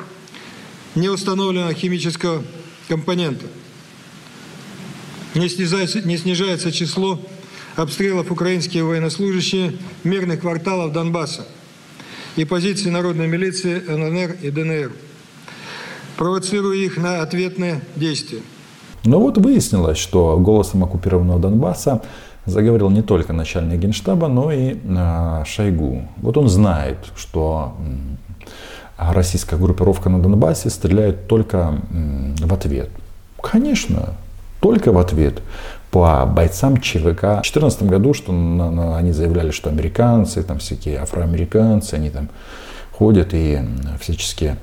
неустановленного 0.94 1.74
химического 1.74 2.42
компонента. 2.88 3.46
Не 5.34 5.48
снижается, 5.48 6.00
не 6.00 6.16
снижается 6.16 6.72
число 6.72 7.20
обстрелов 7.76 8.30
украинские 8.30 8.84
военнослужащие 8.84 9.74
мирных 10.04 10.40
кварталов 10.40 10.92
Донбасса 10.92 11.46
и 12.36 12.44
позиций 12.44 12.90
народной 12.90 13.26
милиции 13.26 13.78
ННР 13.78 14.36
и 14.42 14.50
ДНР, 14.50 14.92
провоцируя 16.16 16.76
их 16.76 16.96
на 16.96 17.22
ответные 17.22 17.80
действия. 17.96 18.40
Но 19.04 19.20
вот 19.20 19.38
выяснилось, 19.38 19.98
что 19.98 20.38
голосом 20.38 20.84
оккупированного 20.84 21.38
Донбасса 21.38 22.02
заговорил 22.46 22.90
не 22.90 23.02
только 23.02 23.32
начальник 23.32 23.80
генштаба, 23.80 24.28
но 24.28 24.50
и 24.50 24.76
э, 24.82 25.44
Шойгу. 25.46 26.08
Вот 26.16 26.36
он 26.36 26.48
знает, 26.48 26.98
что 27.16 27.74
российская 28.96 29.56
группировка 29.56 30.08
на 30.08 30.20
Донбассе 30.20 30.70
стреляет 30.70 31.26
только 31.26 31.78
в 31.90 32.54
ответ. 32.54 32.90
Конечно, 33.42 34.14
только 34.60 34.92
в 34.92 34.98
ответ 34.98 35.42
по 35.94 36.26
бойцам 36.26 36.78
ЧВК. 36.78 37.22
В 37.22 37.46
2014 37.46 37.82
году 37.84 38.14
что 38.14 38.32
на, 38.32 38.68
на, 38.68 38.96
они 38.96 39.12
заявляли, 39.12 39.52
что 39.52 39.70
американцы, 39.70 40.42
там 40.42 40.58
всякие 40.58 40.98
афроамериканцы, 40.98 41.94
они 41.94 42.10
там 42.10 42.30
ходят 42.90 43.28
и 43.32 43.60
всячески 44.00 44.56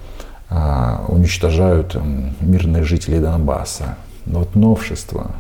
а, 0.50 1.06
уничтожают 1.08 1.96
мирных 2.42 2.84
жителей 2.84 3.20
Донбасса. 3.20 3.96
Но 4.26 4.40
вот 4.40 4.56
новшество. 4.56 5.32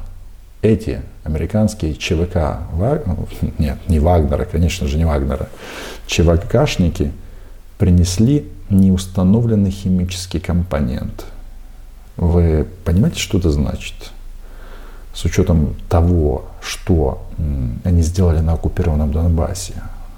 Эти 0.62 1.02
американские 1.26 1.94
ЧВК, 1.96 2.60
Ваг... 2.72 3.04
нет, 3.60 3.78
не 3.90 4.00
Вагнера, 4.00 4.46
конечно 4.46 4.88
же, 4.88 4.96
не 4.96 5.04
Вагнера, 5.04 5.50
ЧВКшники 6.08 7.12
принесли 7.78 8.48
неустановленный 8.70 9.72
химический 9.72 10.40
компонент. 10.40 11.26
Вы 12.16 12.66
понимаете, 12.86 13.20
что 13.20 13.40
это 13.40 13.52
значит? 13.52 14.14
С 15.14 15.26
учетом 15.26 15.76
того, 15.90 16.46
что 16.62 17.22
они 17.84 18.02
сделали 18.02 18.40
на 18.40 18.54
оккупированном 18.54 19.12
Донбассе, 19.12 19.74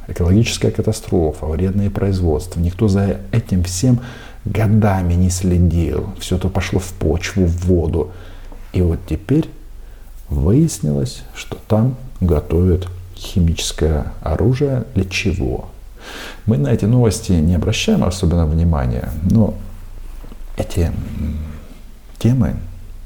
экологическая 0.08 0.72
катастрофа, 0.72 1.46
вредное 1.46 1.90
производство, 1.90 2.60
никто 2.60 2.88
за 2.88 3.20
этим 3.32 3.64
всем 3.64 4.02
годами 4.46 5.14
не 5.14 5.30
следил. 5.30 6.10
Все 6.20 6.36
это 6.36 6.50
пошло 6.50 6.80
в 6.80 6.92
почву, 6.94 7.46
в 7.46 7.66
воду. 7.66 8.12
И 8.74 8.82
вот 8.82 9.00
теперь 9.08 9.50
выяснилось, 10.30 11.24
что 11.34 11.58
там 11.68 11.96
готовят 12.20 12.88
химическое 13.16 14.12
оружие 14.22 14.86
для 14.96 15.06
чего? 15.06 15.70
Мы 16.46 16.58
на 16.58 16.68
эти 16.68 16.86
новости 16.86 17.32
не 17.32 17.56
обращаем 17.56 18.04
особенно 18.04 18.46
внимания, 18.46 19.10
но 19.24 19.54
эти 20.58 20.92
темы 22.20 22.56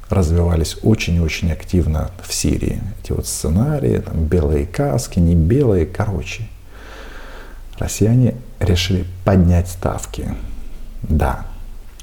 развивались 0.09 0.77
очень 0.83 1.15
и 1.15 1.19
очень 1.19 1.51
активно 1.51 2.11
в 2.21 2.33
Сирии. 2.33 2.81
Эти 3.03 3.11
вот 3.11 3.27
сценарии, 3.27 3.99
там, 3.99 4.25
белые 4.25 4.65
каски, 4.65 5.19
не 5.19 5.35
белые, 5.35 5.85
короче. 5.85 6.47
Россияне 7.77 8.35
решили 8.59 9.05
поднять 9.23 9.67
ставки. 9.67 10.33
Да, 11.03 11.45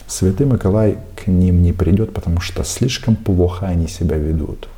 Святый 0.06 0.46
Николай 0.46 0.98
к 1.16 1.26
ним 1.26 1.62
не 1.62 1.72
придет, 1.72 2.12
потому 2.12 2.40
что 2.40 2.62
слишком 2.62 3.16
плохо 3.16 3.66
они 3.66 3.88
себя 3.88 4.16
ведут. 4.16 4.68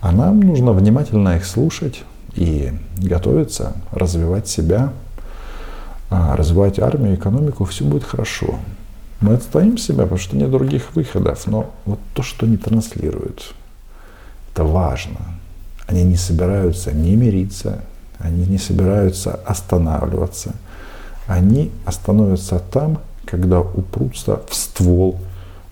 А 0.00 0.12
нам 0.12 0.40
нужно 0.40 0.72
внимательно 0.72 1.36
их 1.36 1.44
слушать 1.44 2.02
и 2.34 2.72
готовиться, 2.96 3.74
развивать 3.90 4.48
себя, 4.48 4.92
а, 6.10 6.36
развивать 6.36 6.78
армию, 6.78 7.14
экономику, 7.14 7.64
все 7.64 7.84
будет 7.84 8.04
хорошо. 8.04 8.58
Мы 9.20 9.34
отстоим 9.34 9.76
себя, 9.76 10.04
потому 10.04 10.18
что 10.18 10.36
нет 10.36 10.50
других 10.50 10.94
выходов. 10.94 11.46
Но 11.46 11.70
вот 11.84 11.98
то, 12.14 12.22
что 12.22 12.46
они 12.46 12.56
транслируют, 12.56 13.54
это 14.52 14.64
важно. 14.64 15.20
Они 15.86 16.04
не 16.04 16.16
собираются 16.16 16.92
не 16.92 17.16
мириться, 17.16 17.80
они 18.18 18.46
не 18.46 18.58
собираются 18.58 19.34
останавливаться. 19.46 20.54
Они 21.26 21.70
остановятся 21.84 22.58
там, 22.58 22.98
когда 23.24 23.60
упрутся 23.60 24.42
в 24.48 24.54
ствол 24.54 25.20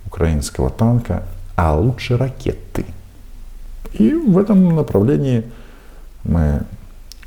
украинского 0.06 0.70
танка, 0.70 1.24
а 1.56 1.74
лучше 1.74 2.16
ракеты. 2.16 2.84
И 3.92 4.12
в 4.12 4.38
этом 4.38 4.76
направлении 4.76 5.44
мы 6.24 6.62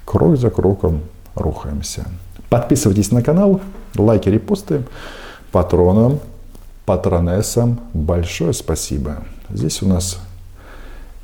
крок 0.05 0.37
за 0.37 0.49
кроком 0.49 1.01
рухаемся. 1.35 2.05
Подписывайтесь 2.49 3.11
на 3.11 3.21
канал, 3.21 3.61
лайки, 3.95 4.29
репосты. 4.29 4.83
Патронам, 5.51 6.19
патронессам 6.85 7.79
большое 7.93 8.53
спасибо. 8.53 9.23
Здесь 9.49 9.81
у 9.81 9.87
нас 9.87 10.19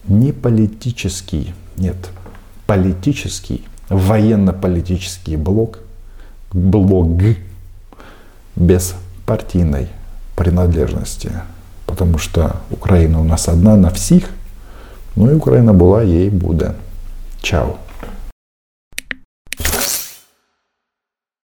не 0.08 0.32
политический, 0.32 1.54
нет, 1.78 1.96
политический, 2.66 3.64
военно-политический 3.90 5.38
блок, 5.38 5.80
блок 6.52 7.08
без 8.56 8.96
партийной 9.26 9.88
принадлежности. 10.36 11.32
Потому 11.86 12.18
что 12.18 12.58
Украина 12.70 13.22
у 13.22 13.24
нас 13.24 13.48
одна 13.48 13.76
на 13.76 13.90
всех, 13.90 14.26
ну 15.16 15.32
и 15.32 15.36
Украина 15.36 15.74
была, 15.74 16.02
ей 16.02 16.30
будет. 16.30 16.76
Чао. 17.42 17.78